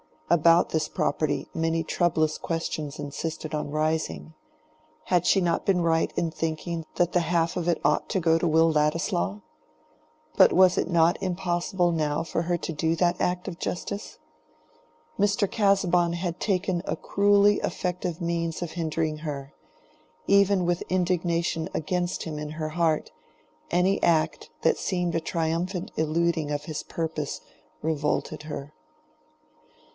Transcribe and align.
About 0.31 0.69
this 0.69 0.87
property 0.87 1.47
many 1.53 1.83
troublous 1.83 2.37
questions 2.39 2.97
insisted 2.97 3.53
on 3.53 3.69
rising: 3.69 4.33
had 5.05 5.27
she 5.27 5.41
not 5.41 5.63
been 5.65 5.81
right 5.81 6.11
in 6.15 6.31
thinking 6.31 6.85
that 6.95 7.11
the 7.11 7.19
half 7.19 7.55
of 7.57 7.67
it 7.67 7.79
ought 7.83 8.09
to 8.09 8.19
go 8.19 8.39
to 8.39 8.47
Will 8.47 8.71
Ladislaw?—but 8.71 10.53
was 10.53 10.77
it 10.77 10.89
not 10.89 11.21
impossible 11.21 11.91
now 11.91 12.23
for 12.23 12.43
her 12.43 12.57
to 12.57 12.73
do 12.73 12.95
that 12.95 13.19
act 13.19 13.47
of 13.47 13.59
justice? 13.59 14.17
Mr. 15.19 15.51
Casaubon 15.51 16.13
had 16.13 16.39
taken 16.39 16.81
a 16.85 16.95
cruelly 16.95 17.57
effective 17.59 18.21
means 18.21 18.61
of 18.63 18.71
hindering 18.71 19.17
her: 19.17 19.53
even 20.25 20.65
with 20.65 20.81
indignation 20.83 21.69
against 21.75 22.23
him 22.23 22.39
in 22.39 22.51
her 22.51 22.69
heart, 22.69 23.11
any 23.69 24.01
act 24.01 24.49
that 24.61 24.77
seemed 24.79 25.13
a 25.13 25.19
triumphant 25.19 25.91
eluding 25.97 26.49
of 26.49 26.63
his 26.65 26.81
purpose 26.83 27.41
revolted 27.83 28.43
her. 28.43 28.73